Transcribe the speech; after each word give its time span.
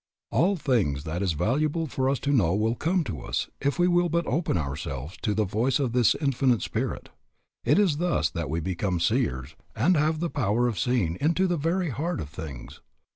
All 0.31 0.55
things 0.55 1.03
that 1.03 1.21
it 1.21 1.25
is 1.25 1.33
valuable 1.33 1.85
for 1.85 2.09
us 2.09 2.17
to 2.21 2.31
know 2.33 2.55
will 2.55 2.73
come 2.73 3.03
to 3.03 3.21
us 3.21 3.49
if 3.61 3.77
we 3.77 3.87
will 3.87 4.09
but 4.09 4.25
open 4.25 4.57
ourselves 4.57 5.15
to 5.21 5.35
the 5.35 5.45
voice 5.45 5.77
of 5.77 5.91
this 5.91 6.15
Infinite 6.15 6.63
Spirit. 6.63 7.09
It 7.63 7.77
is 7.77 7.97
thus 7.97 8.27
that 8.31 8.49
we 8.49 8.61
become 8.61 8.99
seers 8.99 9.53
and 9.75 9.95
have 9.95 10.19
the 10.19 10.31
power 10.31 10.67
of 10.67 10.79
seeing 10.79 11.19
into 11.21 11.45
the 11.45 11.55
very 11.55 11.89
heart 11.89 12.19
of 12.19 12.29
things. 12.31 12.81